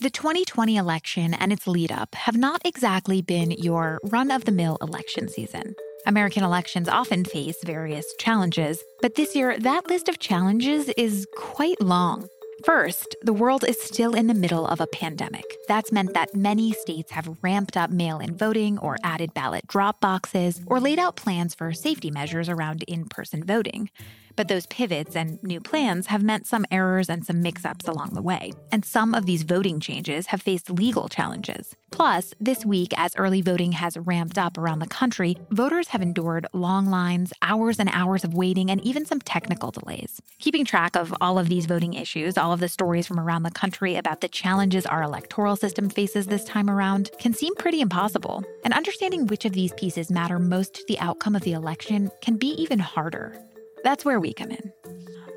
[0.00, 4.52] The 2020 election and its lead up have not exactly been your run of the
[4.52, 5.74] mill election season.
[6.06, 11.80] American elections often face various challenges, but this year that list of challenges is quite
[11.80, 12.28] long.
[12.64, 15.44] First, the world is still in the middle of a pandemic.
[15.66, 20.00] That's meant that many states have ramped up mail in voting or added ballot drop
[20.00, 23.90] boxes or laid out plans for safety measures around in person voting.
[24.38, 28.10] But those pivots and new plans have meant some errors and some mix ups along
[28.12, 28.52] the way.
[28.70, 31.74] And some of these voting changes have faced legal challenges.
[31.90, 36.46] Plus, this week, as early voting has ramped up around the country, voters have endured
[36.52, 40.22] long lines, hours and hours of waiting, and even some technical delays.
[40.38, 43.50] Keeping track of all of these voting issues, all of the stories from around the
[43.50, 48.44] country about the challenges our electoral system faces this time around, can seem pretty impossible.
[48.62, 52.36] And understanding which of these pieces matter most to the outcome of the election can
[52.36, 53.36] be even harder.
[53.84, 54.72] That's where we come in.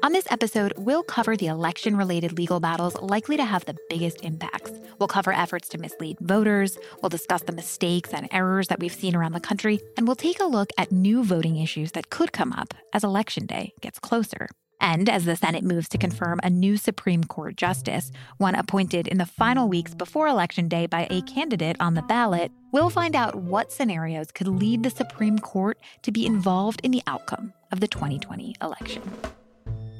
[0.03, 4.21] On this episode, we'll cover the election related legal battles likely to have the biggest
[4.21, 4.71] impacts.
[4.97, 9.15] We'll cover efforts to mislead voters, we'll discuss the mistakes and errors that we've seen
[9.15, 12.51] around the country, and we'll take a look at new voting issues that could come
[12.51, 14.47] up as Election Day gets closer.
[14.81, 19.19] And as the Senate moves to confirm a new Supreme Court justice, one appointed in
[19.19, 23.35] the final weeks before Election Day by a candidate on the ballot, we'll find out
[23.35, 27.87] what scenarios could lead the Supreme Court to be involved in the outcome of the
[27.87, 29.03] 2020 election.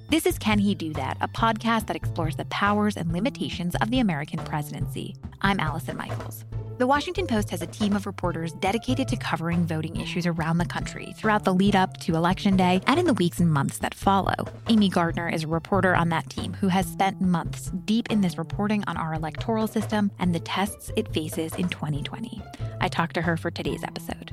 [0.10, 3.92] This is Can He Do That, a podcast that explores the powers and limitations of
[3.92, 5.16] the American presidency.
[5.42, 6.44] I'm Allison Michaels.
[6.78, 10.66] The Washington Post has a team of reporters dedicated to covering voting issues around the
[10.66, 13.94] country throughout the lead up to Election Day and in the weeks and months that
[13.94, 14.34] follow.
[14.68, 18.38] Amy Gardner is a reporter on that team who has spent months deep in this
[18.38, 22.42] reporting on our electoral system and the tests it faces in 2020.
[22.80, 24.32] I talked to her for today's episode.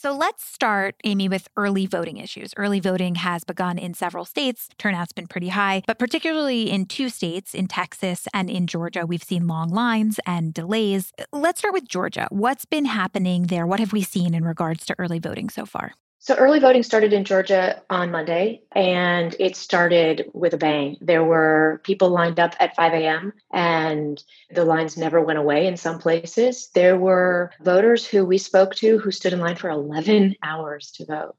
[0.00, 2.54] So let's start, Amy, with early voting issues.
[2.56, 4.68] Early voting has begun in several states.
[4.78, 9.24] Turnout's been pretty high, but particularly in two states, in Texas and in Georgia, we've
[9.24, 11.12] seen long lines and delays.
[11.32, 12.28] Let's start with Georgia.
[12.30, 13.66] What's been happening there?
[13.66, 15.94] What have we seen in regards to early voting so far?
[16.20, 20.96] So early voting started in Georgia on Monday, and it started with a bang.
[21.00, 25.76] There were people lined up at 5 a.m., and the lines never went away in
[25.76, 26.70] some places.
[26.74, 31.06] There were voters who we spoke to who stood in line for 11 hours to
[31.06, 31.36] vote.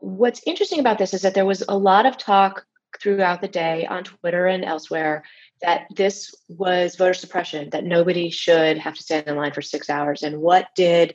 [0.00, 2.66] What's interesting about this is that there was a lot of talk
[3.00, 5.22] throughout the day on Twitter and elsewhere
[5.62, 9.88] that this was voter suppression, that nobody should have to stand in line for six
[9.88, 10.24] hours.
[10.24, 11.14] And what did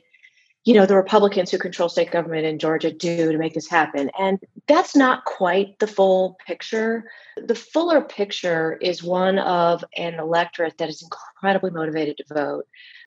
[0.64, 4.10] you know the republicans who control state government in georgia do to make this happen.
[4.18, 7.04] And that's not quite the full picture.
[7.36, 12.66] The fuller picture is one of an electorate that is incredibly motivated to vote.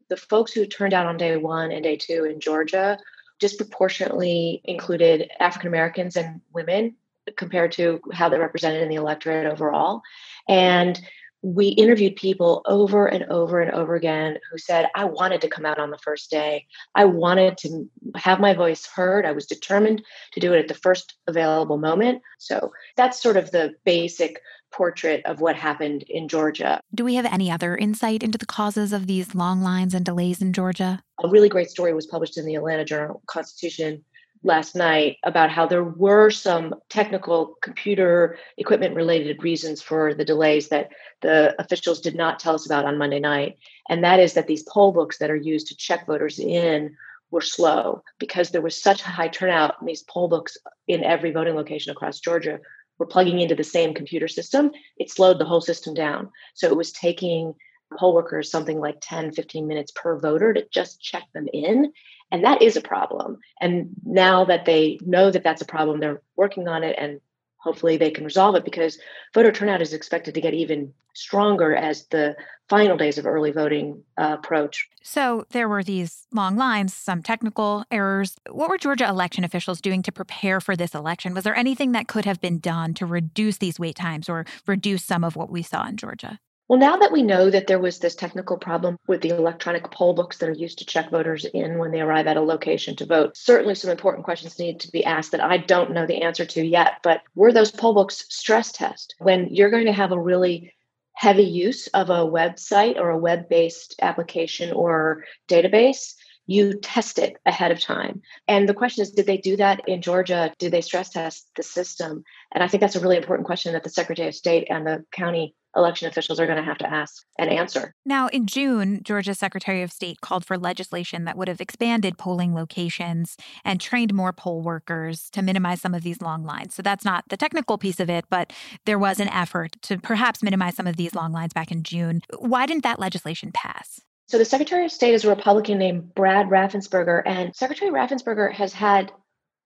[0.09, 2.97] The folks who turned out on day one and day two in georgia
[3.40, 6.96] disproportionately included african americans and women
[7.35, 10.01] compared to how they're represented in the electorate overall.
[10.47, 11.00] And
[11.41, 15.65] we interviewed people over and over and over again who said, I wanted to come
[15.65, 16.65] out on the first day.
[16.95, 19.25] I wanted to have my voice heard.
[19.25, 20.01] I was determined
[20.33, 22.21] to do it at the first available moment.
[22.39, 26.81] So that's sort of the basic portrait of what happened in Georgia.
[26.93, 30.41] Do we have any other insight into the causes of these long lines and delays
[30.41, 31.01] in Georgia?
[31.23, 34.03] A really great story was published in the Atlanta Journal Constitution
[34.43, 40.69] last night about how there were some technical computer equipment related reasons for the delays
[40.69, 40.89] that
[41.21, 43.57] the officials did not tell us about on Monday night.
[43.89, 46.95] And that is that these poll books that are used to check voters in
[47.31, 49.75] were slow because there was such a high turnout.
[49.79, 52.59] and these poll books in every voting location across Georgia
[52.97, 54.71] were plugging into the same computer system.
[54.97, 56.31] It slowed the whole system down.
[56.53, 57.53] So it was taking
[57.97, 61.93] poll workers something like 10, 15 minutes per voter to just check them in.
[62.31, 63.38] And that is a problem.
[63.61, 67.21] And now that they know that that's a problem, they're working on it and
[67.57, 68.99] hopefully they can resolve it because
[69.33, 72.35] voter turnout is expected to get even stronger as the
[72.69, 74.87] final days of early voting uh, approach.
[75.01, 78.35] So there were these long lines, some technical errors.
[78.49, 81.33] What were Georgia election officials doing to prepare for this election?
[81.33, 85.03] Was there anything that could have been done to reduce these wait times or reduce
[85.03, 86.40] some of what we saw in Georgia?
[86.67, 90.14] Well, now that we know that there was this technical problem with the electronic poll
[90.14, 93.05] books that are used to check voters in when they arrive at a location to
[93.05, 96.46] vote, certainly some important questions need to be asked that I don't know the answer
[96.46, 96.97] to yet.
[97.03, 99.16] But were those poll books stress test?
[99.19, 100.73] When you're going to have a really
[101.14, 106.16] heavy use of a website or a web based application or database,
[106.47, 108.22] you test it ahead of time.
[108.46, 110.53] And the question is, did they do that in Georgia?
[110.59, 112.25] Did they stress test the system?
[112.53, 115.05] And I think that's a really important question that the Secretary of State and the
[115.11, 117.94] county election officials are going to have to ask and answer.
[118.06, 122.53] Now, in June, Georgia's Secretary of State called for legislation that would have expanded polling
[122.53, 126.76] locations and trained more poll workers to minimize some of these long lines.
[126.76, 128.52] So that's not the technical piece of it, but
[128.85, 132.22] there was an effort to perhaps minimize some of these long lines back in June.
[132.38, 134.02] Why didn't that legislation pass?
[134.28, 138.74] So the Secretary of State is a Republican named Brad Raffensperger, and Secretary Raffensperger has
[138.74, 139.12] had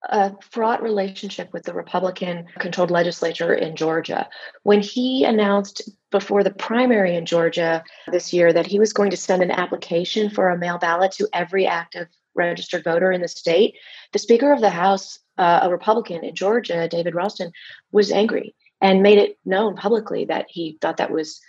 [0.09, 4.27] a fraught relationship with the Republican controlled legislature in Georgia.
[4.63, 9.17] When he announced before the primary in Georgia this year that he was going to
[9.17, 13.75] send an application for a mail ballot to every active registered voter in the state,
[14.11, 17.51] the Speaker of the House, uh, a Republican in Georgia, David Ralston,
[17.91, 21.39] was angry and made it known publicly that he thought that was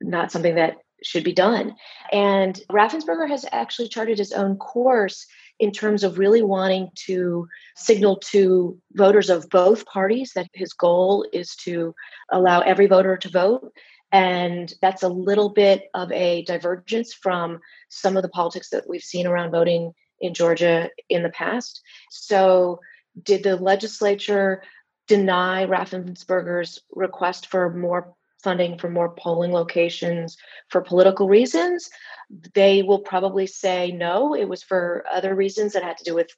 [0.00, 1.74] not something that should be done.
[2.12, 5.26] And Raffensperger has actually charted his own course
[5.58, 11.26] in terms of really wanting to signal to voters of both parties that his goal
[11.32, 11.94] is to
[12.30, 13.72] allow every voter to vote.
[14.12, 19.02] And that's a little bit of a divergence from some of the politics that we've
[19.02, 21.82] seen around voting in Georgia in the past.
[22.10, 22.80] So,
[23.22, 24.62] did the legislature
[25.08, 28.14] deny Raffensperger's request for more
[28.46, 30.36] funding for more polling locations
[30.68, 31.90] for political reasons?
[32.54, 36.30] They will probably say no, it was for other reasons that had to do with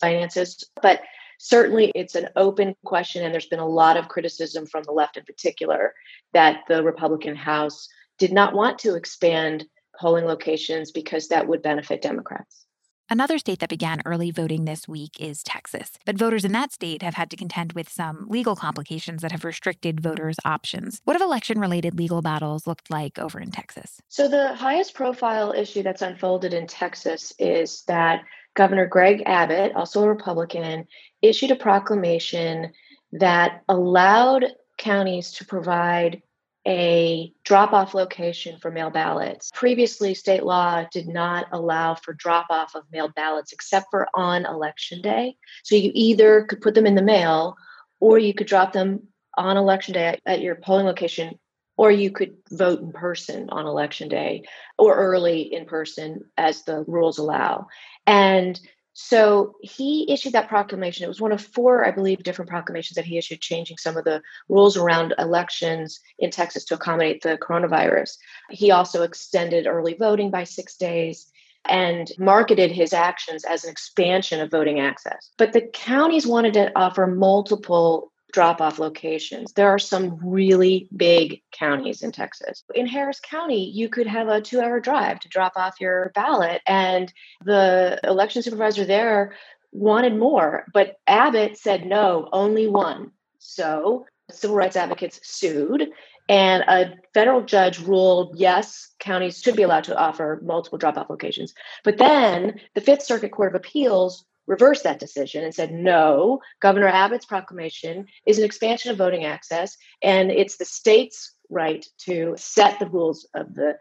[0.00, 0.62] finances.
[0.80, 1.00] But
[1.40, 5.16] certainly it's an open question, and there's been a lot of criticism from the left
[5.16, 5.92] in particular
[6.34, 9.64] that the Republican House did not want to expand
[9.98, 12.65] polling locations because that would benefit Democrats.
[13.08, 17.02] Another state that began early voting this week is Texas, but voters in that state
[17.02, 21.00] have had to contend with some legal complications that have restricted voters' options.
[21.04, 24.00] What have election related legal battles looked like over in Texas?
[24.08, 28.24] So, the highest profile issue that's unfolded in Texas is that
[28.54, 30.88] Governor Greg Abbott, also a Republican,
[31.22, 32.72] issued a proclamation
[33.12, 34.46] that allowed
[34.78, 36.22] counties to provide
[36.66, 39.50] a drop off location for mail ballots.
[39.54, 44.44] Previously, state law did not allow for drop off of mail ballots except for on
[44.44, 45.36] election day.
[45.62, 47.56] So you either could put them in the mail
[48.00, 51.38] or you could drop them on election day at, at your polling location
[51.76, 54.44] or you could vote in person on election day
[54.78, 57.66] or early in person as the rules allow.
[58.06, 58.58] And
[58.98, 61.04] so he issued that proclamation.
[61.04, 64.04] It was one of four, I believe, different proclamations that he issued, changing some of
[64.04, 68.16] the rules around elections in Texas to accommodate the coronavirus.
[68.48, 71.30] He also extended early voting by six days
[71.68, 75.30] and marketed his actions as an expansion of voting access.
[75.36, 79.52] But the counties wanted to offer multiple drop off locations.
[79.52, 82.64] There are some really big counties in Texas.
[82.74, 86.60] In Harris County, you could have a two hour drive to drop off your ballot,
[86.66, 87.12] and
[87.44, 89.34] the election supervisor there
[89.72, 93.12] wanted more, but Abbott said no, only one.
[93.38, 95.88] So civil rights advocates sued.
[96.28, 101.08] And a federal judge ruled yes, counties should be allowed to offer multiple drop off
[101.08, 101.54] locations.
[101.84, 106.88] But then the Fifth Circuit Court of Appeals reversed that decision and said, no, Governor
[106.88, 112.78] Abbott's proclamation is an expansion of voting access, and it's the state's right to set
[112.78, 113.76] the rules of the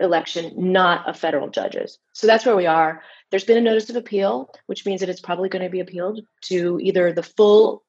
[0.00, 1.98] election, not a federal judge's.
[2.12, 3.02] So that's where we are.
[3.30, 6.20] There's been a notice of appeal, which means that it's probably going to be appealed
[6.42, 7.84] to either the full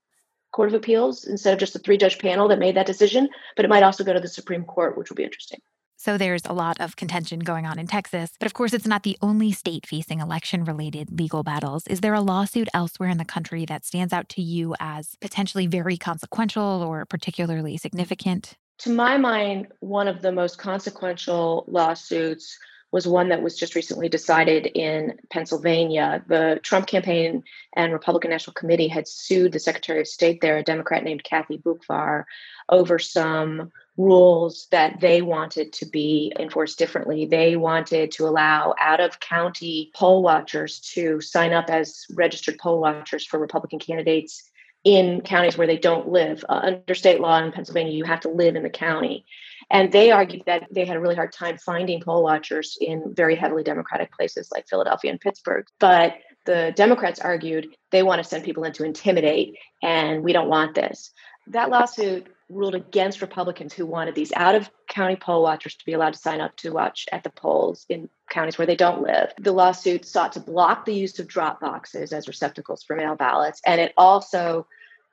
[0.51, 3.66] Court of Appeals instead of just the three judge panel that made that decision, but
[3.66, 5.59] it might also go to the Supreme Court, which will be interesting.
[6.04, 8.32] So there's a lot of contention going on in Texas.
[8.38, 11.88] But of course, it's not the only state facing election related legal battles.
[11.88, 15.66] Is there a lawsuit elsewhere in the country that stands out to you as potentially
[15.66, 18.57] very consequential or particularly significant?
[18.80, 22.60] To my mind, one of the most consequential lawsuits
[22.92, 26.22] was one that was just recently decided in Pennsylvania.
[26.28, 27.44] The Trump campaign
[27.78, 31.60] and Republican National Committee had sued the Secretary of State there, a Democrat named Kathy
[31.60, 32.26] Boockvar,
[32.68, 37.26] over some rules that they wanted to be enforced differently.
[37.26, 42.80] They wanted to allow out of county poll watchers to sign up as registered poll
[42.80, 44.50] watchers for Republican candidates
[44.83, 46.44] in counties where they don't live.
[46.50, 49.26] Uh, under state law in Pennsylvania, you have to live in the county.
[49.69, 53.35] And they argued that they had a really hard time finding poll watchers in very
[53.35, 55.66] heavily Democratic places like Philadelphia and Pittsburgh.
[55.80, 60.50] But the Democrats argued they want to send people in to intimidate, and we don't
[60.50, 61.12] want this.
[61.47, 65.94] That lawsuit ruled against Republicans who wanted these out of county poll watchers to be
[65.94, 69.33] allowed to sign up to watch at the polls in counties where they don't live.
[69.40, 73.62] The lawsuit sought to block the use of drop boxes as receptacles for mail ballots,
[73.66, 74.68] and it also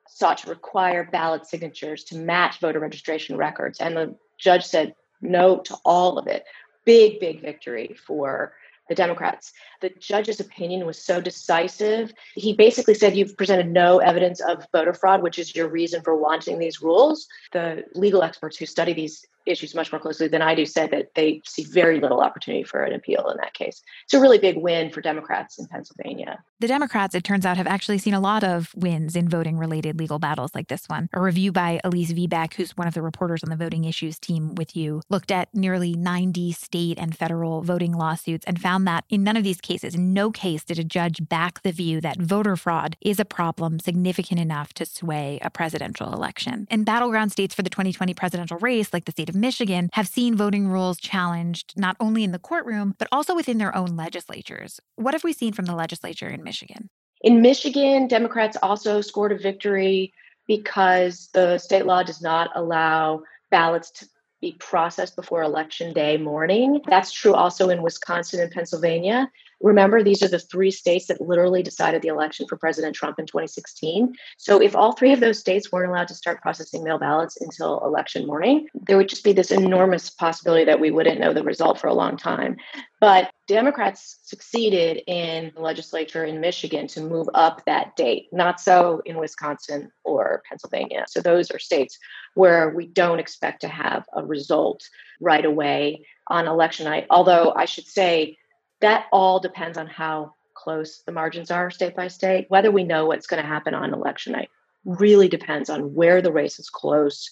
[0.07, 3.79] sought to require ballot signatures to match voter registration records.
[3.79, 6.43] And the judge said no to all of it.
[6.85, 8.53] Big, big victory for
[8.91, 9.53] the Democrats.
[9.79, 12.13] The judge's opinion was so decisive.
[12.35, 16.17] He basically said, You've presented no evidence of voter fraud, which is your reason for
[16.17, 17.25] wanting these rules.
[17.53, 21.15] The legal experts who study these issues much more closely than I do, said that
[21.15, 23.81] they see very little opportunity for an appeal in that case.
[24.05, 26.43] It's a really big win for Democrats in Pennsylvania.
[26.59, 29.97] The Democrats, it turns out, have actually seen a lot of wins in voting related
[29.97, 31.09] legal battles like this one.
[31.13, 34.55] A review by Elise Viebeck, who's one of the reporters on the voting issues team
[34.55, 39.23] with you, looked at nearly 90 state and federal voting lawsuits and found that in
[39.23, 42.55] none of these cases, in no case did a judge back the view that voter
[42.55, 46.67] fraud is a problem significant enough to sway a presidential election.
[46.69, 50.35] In battleground states for the 2020 presidential race, like the state of Michigan, have seen
[50.35, 54.79] voting rules challenged not only in the courtroom, but also within their own legislatures.
[54.97, 56.89] What have we seen from the legislature in Michigan?
[57.21, 60.13] In Michigan, Democrats also scored a victory
[60.47, 64.05] because the state law does not allow ballots to
[64.41, 66.81] be processed before election day morning.
[66.87, 69.29] That's true also in Wisconsin and Pennsylvania.
[69.63, 73.25] Remember, these are the three states that literally decided the election for President Trump in
[73.25, 74.13] 2016.
[74.37, 77.79] So, if all three of those states weren't allowed to start processing mail ballots until
[77.85, 81.79] election morning, there would just be this enormous possibility that we wouldn't know the result
[81.79, 82.57] for a long time.
[82.99, 89.01] But Democrats succeeded in the legislature in Michigan to move up that date, not so
[89.05, 91.05] in Wisconsin or Pennsylvania.
[91.07, 91.97] So, those are states
[92.33, 94.81] where we don't expect to have a result
[95.19, 97.05] right away on election night.
[97.09, 98.37] Although I should say,
[98.81, 102.45] that all depends on how close the margins are state by state.
[102.49, 104.49] Whether we know what's going to happen on election night
[104.85, 107.29] really depends on where the race is close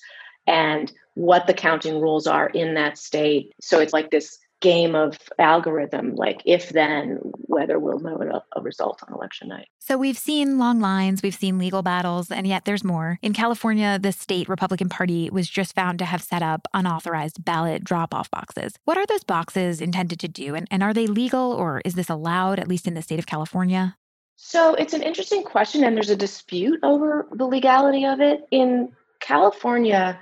[0.48, 3.54] and what the counting rules are in that state.
[3.62, 8.40] So it's like this game of algorithm, like if then, whether we'll know a, uh,
[8.58, 9.68] a, result on election night.
[9.80, 13.20] So we've seen long lines, we've seen legal battles, and yet there's more.
[13.22, 17.84] In California, the state Republican Party was just found to have set up unauthorized ballot
[17.84, 18.74] drop off boxes.
[18.86, 20.56] What are those boxes intended to do?
[20.56, 23.26] And, and are they legal or is this allowed, at least in the state of
[23.26, 23.96] California?
[24.36, 28.48] So it's an interesting question, and there's a dispute over the legality of it.
[28.52, 30.20] In California,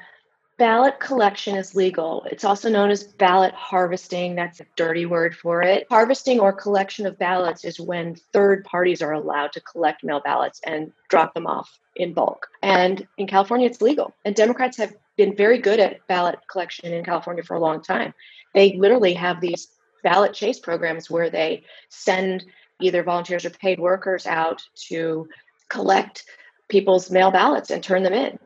[0.57, 2.25] Ballot collection is legal.
[2.31, 4.35] It's also known as ballot harvesting.
[4.35, 5.85] That's a dirty word for it.
[5.87, 10.59] Harvesting or collection of ballots is when third parties are allowed to collect mail ballots
[10.65, 12.47] and drop them off in bulk.
[12.63, 14.15] And in California, it's legal.
[14.25, 18.15] And Democrats have been very good at ballot collection in California for a long time.
[18.55, 19.67] They literally have these
[20.03, 22.45] ballot chase programs where they send
[22.81, 25.27] either volunteers or paid workers out to
[25.69, 26.25] collect
[26.67, 28.39] people's mail ballots and turn them in.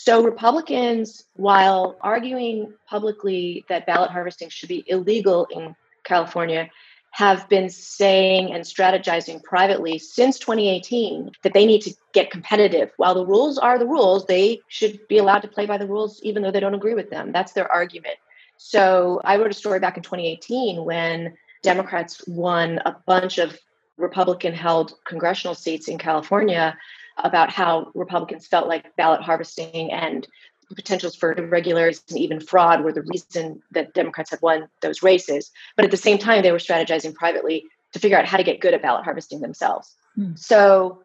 [0.00, 5.74] So, Republicans, while arguing publicly that ballot harvesting should be illegal in
[6.04, 6.70] California,
[7.10, 12.92] have been saying and strategizing privately since 2018 that they need to get competitive.
[12.96, 16.22] While the rules are the rules, they should be allowed to play by the rules
[16.22, 17.32] even though they don't agree with them.
[17.32, 18.18] That's their argument.
[18.56, 23.58] So, I wrote a story back in 2018 when Democrats won a bunch of
[23.96, 26.78] Republican held congressional seats in California
[27.18, 30.26] about how Republicans felt like ballot harvesting and
[30.74, 35.50] potentials for irregularities and even fraud were the reason that Democrats had won those races.
[35.76, 38.60] But at the same time, they were strategizing privately to figure out how to get
[38.60, 39.94] good at ballot harvesting themselves.
[40.18, 40.38] Mm.
[40.38, 41.02] So,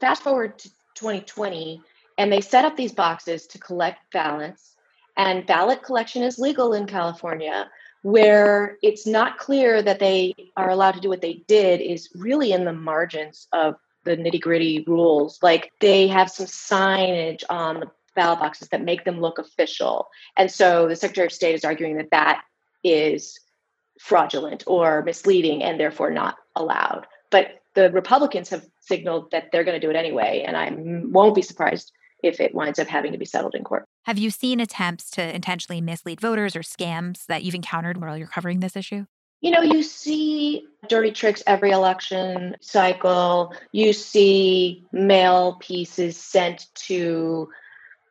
[0.00, 1.82] fast forward to 2020,
[2.18, 4.74] and they set up these boxes to collect ballots.
[5.18, 7.70] And ballot collection is legal in California.
[8.02, 12.52] Where it's not clear that they are allowed to do what they did is really
[12.52, 13.76] in the margins of
[14.06, 15.38] the nitty gritty rules.
[15.42, 20.08] Like they have some signage on the ballot boxes that make them look official.
[20.36, 22.42] And so the Secretary of State is arguing that that
[22.82, 23.38] is
[24.00, 27.06] fraudulent or misleading and therefore not allowed.
[27.30, 30.44] But the Republicans have signaled that they're going to do it anyway.
[30.46, 33.84] And I won't be surprised if it winds up having to be settled in court.
[34.04, 38.26] Have you seen attempts to intentionally mislead voters or scams that you've encountered while you're
[38.26, 39.06] covering this issue?
[39.40, 43.54] You know, you see dirty tricks every election cycle.
[43.72, 47.48] You see mail pieces sent to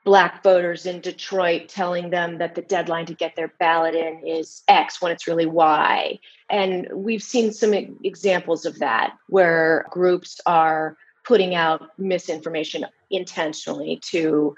[0.05, 4.61] black voters in Detroit telling them that the deadline to get their ballot in is
[4.67, 6.19] X when it's really Y.
[6.49, 14.55] And we've seen some examples of that where groups are putting out misinformation intentionally to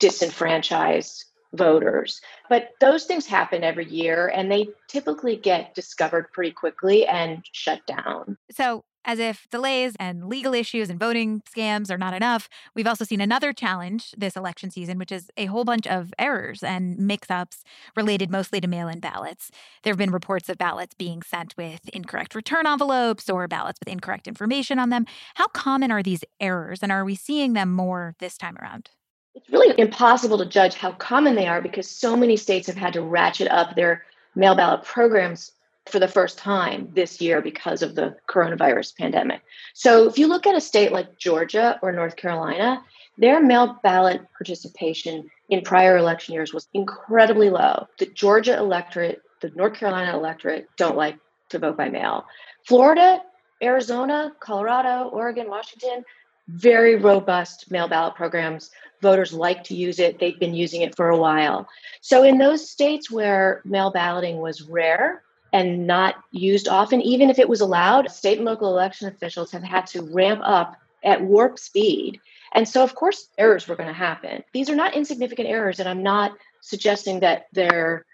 [0.00, 2.20] disenfranchise voters.
[2.48, 7.86] But those things happen every year and they typically get discovered pretty quickly and shut
[7.86, 8.36] down.
[8.50, 13.06] So, as if delays and legal issues and voting scams are not enough, we've also
[13.06, 17.30] seen another challenge this election season, which is a whole bunch of errors and mix
[17.30, 17.64] ups
[17.96, 19.50] related mostly to mail in ballots.
[19.82, 23.88] There have been reports of ballots being sent with incorrect return envelopes or ballots with
[23.88, 25.06] incorrect information on them.
[25.36, 28.90] How common are these errors, and are we seeing them more this time around?
[29.38, 32.92] It's really impossible to judge how common they are because so many states have had
[32.94, 34.04] to ratchet up their
[34.34, 35.52] mail ballot programs
[35.86, 39.40] for the first time this year because of the coronavirus pandemic.
[39.74, 42.82] So if you look at a state like Georgia or North Carolina,
[43.16, 47.86] their mail ballot participation in prior election years was incredibly low.
[47.98, 51.16] The Georgia electorate, the North Carolina electorate don't like
[51.50, 52.26] to vote by mail.
[52.66, 53.22] Florida,
[53.62, 56.04] Arizona, Colorado, Oregon, Washington,
[56.48, 58.70] very robust mail ballot programs.
[59.00, 60.18] Voters like to use it.
[60.18, 61.68] They've been using it for a while.
[62.00, 67.38] So, in those states where mail balloting was rare and not used often, even if
[67.38, 71.58] it was allowed, state and local election officials have had to ramp up at warp
[71.58, 72.20] speed.
[72.52, 74.42] And so, of course, errors were going to happen.
[74.52, 78.04] These are not insignificant errors, and I'm not suggesting that they're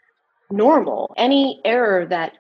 [0.51, 1.15] normal.
[1.17, 2.33] Any error that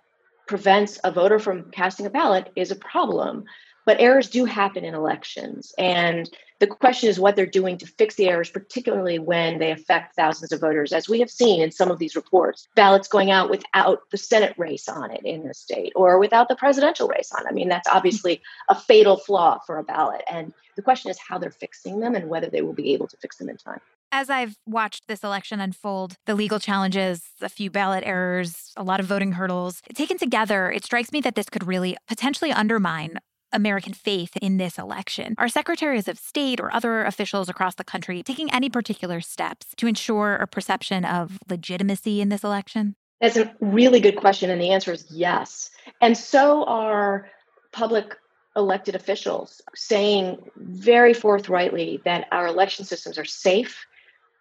[0.46, 3.44] prevents a voter from casting a ballot is a problem.
[3.86, 5.74] But errors do happen in elections.
[5.78, 10.14] And the question is what they're doing to fix the errors, particularly when they affect
[10.16, 12.68] thousands of voters, as we have seen in some of these reports.
[12.74, 16.56] Ballots going out without the Senate race on it in the state or without the
[16.56, 17.50] presidential race on it.
[17.50, 20.22] I mean, that's obviously a fatal flaw for a ballot.
[20.30, 23.16] And the question is how they're fixing them and whether they will be able to
[23.16, 23.80] fix them in time.
[24.12, 29.00] As I've watched this election unfold, the legal challenges, a few ballot errors, a lot
[29.00, 33.18] of voting hurdles, taken together, it strikes me that this could really potentially undermine
[33.54, 35.34] American faith in this election.
[35.38, 39.86] Are secretaries of state or other officials across the country taking any particular steps to
[39.86, 42.96] ensure a perception of legitimacy in this election?
[43.20, 44.50] That's a really good question.
[44.50, 45.70] And the answer is yes.
[46.00, 47.30] And so are
[47.72, 48.14] public
[48.56, 53.86] elected officials saying very forthrightly that our election systems are safe.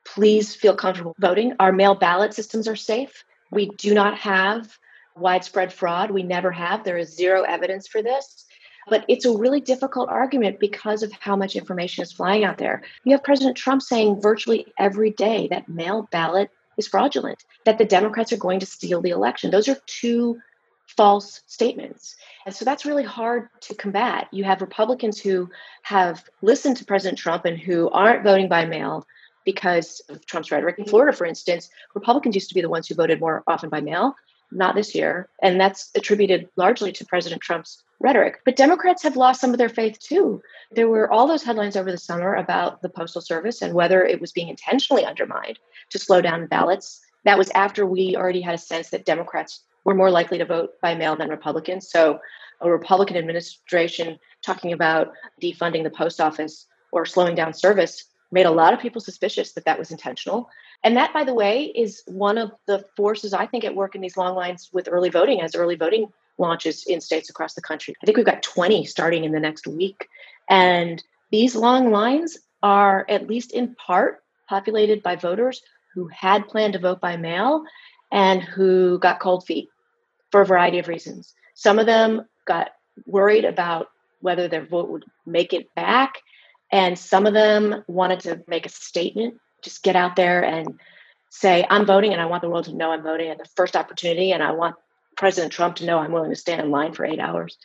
[0.06, 1.54] Please feel comfortable voting.
[1.60, 3.24] Our mail ballot systems are safe.
[3.52, 4.78] We do not have
[5.16, 6.12] widespread fraud.
[6.12, 6.84] We never have.
[6.84, 8.46] There is zero evidence for this.
[8.90, 12.84] But it's a really difficult argument because of how much information is flying out there.
[13.04, 17.86] You have President Trump saying virtually every day that mail ballot is fraudulent, that the
[17.86, 19.52] Democrats are going to steal the election.
[19.52, 20.40] Those are two
[20.88, 22.16] false statements.
[22.46, 24.28] And so that's really hard to combat.
[24.32, 25.50] You have Republicans who
[25.84, 29.08] have listened to President Trump and who aren't voting by mail
[29.46, 30.80] because of Trump's rhetoric.
[30.80, 33.82] In Florida, for instance, Republicans used to be the ones who voted more often by
[33.82, 34.16] mail
[34.56, 35.30] not this year.
[35.42, 38.42] And that's attributed largely to President Trump's rhetoric.
[38.46, 40.42] But Democrats have lost some of their faith too.
[40.72, 44.22] There were all those headlines over the summer about the Postal Service and whether it
[44.22, 45.58] was being intentionally undermined
[45.90, 47.00] to slow down ballots.
[47.24, 50.72] That was after we already had a sense that Democrats were more likely to vote
[50.82, 51.90] by mail than Republicans.
[51.90, 52.20] So
[52.62, 58.52] a Republican administration talking about defunding the post office or slowing down service made a
[58.52, 60.50] lot of people suspicious that that was intentional.
[60.84, 64.02] And that, by the way, is one of the forces I think at work in
[64.02, 67.96] these long lines with early voting as early voting launches in states across the country.
[68.02, 70.08] I think we've got 20 starting in the next week.
[70.50, 75.62] And these long lines are, at least in part, populated by voters
[75.94, 77.64] who had planned to vote by mail
[78.12, 79.70] and who got cold feet
[80.32, 81.34] for a variety of reasons.
[81.54, 82.72] Some of them got
[83.06, 83.90] worried about
[84.22, 86.22] whether their vote would make it back
[86.74, 90.80] and some of them wanted to make a statement, just get out there and
[91.30, 93.76] say, I'm voting and I want the world to know I'm voting at the first
[93.76, 94.32] opportunity.
[94.32, 94.76] And I want
[95.24, 97.58] President Trump to know I'm willing to stand in line for eight hours.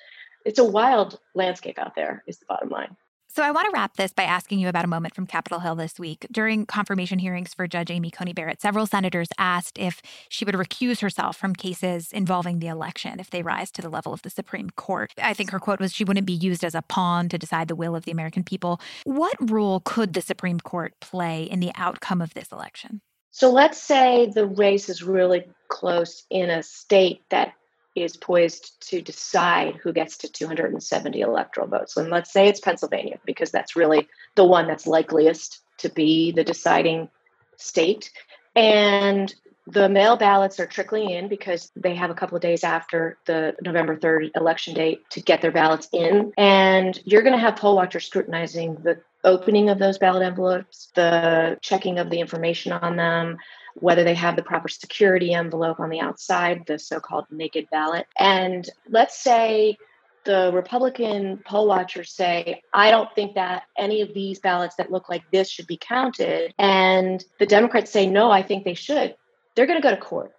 [0.44, 2.97] It's a wild landscape out there, is the bottom line.
[3.27, 5.75] So I want to wrap this by asking you about a moment from Capitol Hill
[5.75, 6.25] this week.
[6.31, 11.01] During confirmation hearings for Judge Amy Coney Barrett, several senators asked if she would recuse
[11.01, 14.71] herself from cases involving the election if they rise to the level of the Supreme
[14.71, 15.12] Court.
[15.21, 17.75] I think her quote was she wouldn't be used as a pawn to decide the
[17.75, 18.81] will of the American people.
[19.03, 23.01] What role could the Supreme Court play in the outcome of this election?
[23.31, 27.53] So let's say the race is really close in a state that
[27.95, 31.97] is poised to decide who gets to 270 electoral votes.
[31.97, 36.45] And let's say it's Pennsylvania, because that's really the one that's likeliest to be the
[36.45, 37.09] deciding
[37.57, 38.11] state.
[38.55, 39.35] And
[39.72, 43.54] the mail ballots are trickling in because they have a couple of days after the
[43.62, 46.33] November 3rd election date to get their ballots in.
[46.38, 51.59] And you're going to have poll watchers scrutinizing the opening of those ballot envelopes, the
[51.61, 53.37] checking of the information on them,
[53.74, 58.07] whether they have the proper security envelope on the outside, the so called naked ballot.
[58.18, 59.76] And let's say
[60.24, 65.09] the Republican poll watchers say, I don't think that any of these ballots that look
[65.09, 66.54] like this should be counted.
[66.59, 69.14] And the Democrats say, no, I think they should.
[69.59, 70.37] They're going to go to court.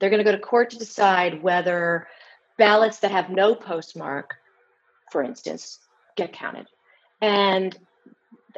[0.00, 2.08] They're going to go to court to decide whether
[2.56, 4.36] ballots that have no postmark,
[5.12, 5.80] for instance,
[6.16, 6.66] get counted.
[7.20, 7.76] And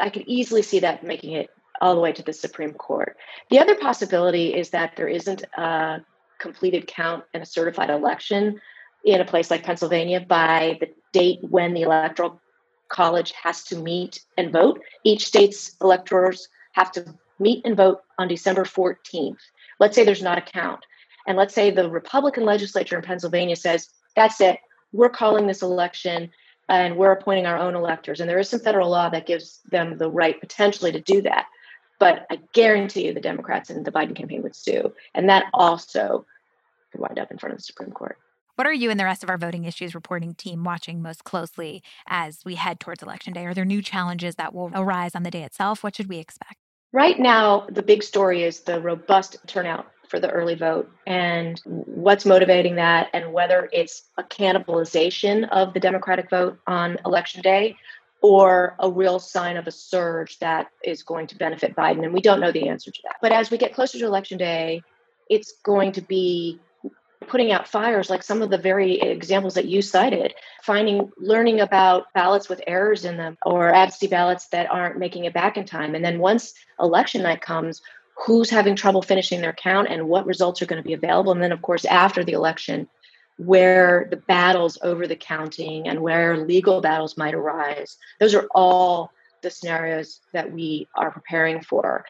[0.00, 3.16] I could easily see that making it all the way to the Supreme Court.
[3.50, 6.02] The other possibility is that there isn't a
[6.38, 8.60] completed count and a certified election
[9.04, 12.40] in a place like Pennsylvania by the date when the Electoral
[12.86, 14.80] College has to meet and vote.
[15.02, 19.38] Each state's electors have to meet and vote on December 14th.
[19.78, 20.84] Let's say there's not a count.
[21.26, 24.58] And let's say the Republican legislature in Pennsylvania says, that's it,
[24.92, 26.30] we're calling this election
[26.68, 28.20] and we're appointing our own electors.
[28.20, 31.46] And there is some federal law that gives them the right potentially to do that.
[31.98, 34.92] But I guarantee you the Democrats and the Biden campaign would sue.
[35.14, 36.26] And that also
[36.92, 38.18] could wind up in front of the Supreme Court.
[38.56, 41.82] What are you and the rest of our voting issues reporting team watching most closely
[42.08, 43.44] as we head towards Election Day?
[43.44, 45.84] Are there new challenges that will arise on the day itself?
[45.84, 46.56] What should we expect?
[46.92, 52.24] Right now, the big story is the robust turnout for the early vote and what's
[52.24, 57.76] motivating that, and whether it's a cannibalization of the Democratic vote on Election Day
[58.22, 62.04] or a real sign of a surge that is going to benefit Biden.
[62.04, 63.16] And we don't know the answer to that.
[63.20, 64.82] But as we get closer to Election Day,
[65.28, 66.60] it's going to be
[67.28, 72.12] putting out fires like some of the very examples that you cited finding learning about
[72.14, 75.94] ballots with errors in them or absentee ballots that aren't making it back in time.
[75.94, 77.82] And then once election night comes
[78.16, 81.32] who's having trouble finishing their count and what results are going to be available?
[81.32, 82.88] And then of course after the election
[83.38, 87.98] where the battles over the counting and where legal battles might arise.
[88.18, 89.12] Those are all
[89.42, 92.06] the scenarios that we are preparing for.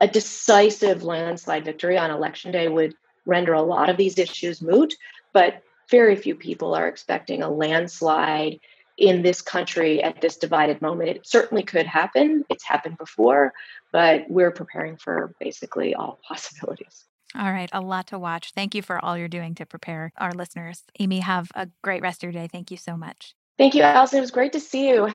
[0.00, 2.94] A decisive landslide victory on election day would
[3.26, 4.94] render a lot of these issues moot,
[5.32, 8.60] but very few people are expecting a landslide
[8.96, 11.08] in this country at this divided moment.
[11.08, 12.44] It certainly could happen.
[12.50, 13.52] It's happened before,
[13.92, 17.06] but we're preparing for basically all possibilities.
[17.38, 18.52] All right, a lot to watch.
[18.54, 20.82] Thank you for all you're doing to prepare our listeners.
[20.98, 22.48] Amy, have a great rest of your day.
[22.50, 23.34] Thank you so much.
[23.56, 24.18] Thank you, Allison.
[24.18, 25.12] It was great to see you.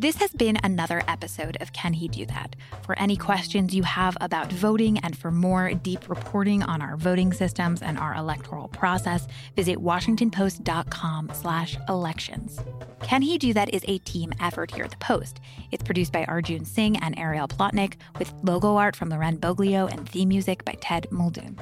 [0.00, 2.54] This has been another episode of Can He Do That?
[2.82, 7.32] For any questions you have about voting and for more deep reporting on our voting
[7.32, 12.60] systems and our electoral process, visit washingtonpost.com slash elections.
[13.02, 15.40] Can He Do That is a team effort here at the Post.
[15.72, 20.08] It's produced by Arjun Singh and Ariel Plotnick with logo art from Loren Boglio and
[20.08, 21.58] theme music by Ted Muldoon.